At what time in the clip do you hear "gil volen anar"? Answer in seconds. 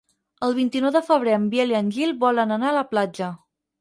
1.99-2.69